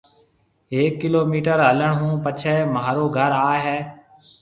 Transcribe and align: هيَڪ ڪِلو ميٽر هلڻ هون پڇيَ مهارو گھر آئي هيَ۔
هيَڪ 0.73 0.93
ڪِلو 1.01 1.21
ميٽر 1.31 1.57
هلڻ 1.69 1.91
هون 1.99 2.13
پڇيَ 2.25 2.55
مهارو 2.73 3.05
گھر 3.17 3.29
آئي 3.49 3.59
هيَ۔ 3.67 3.79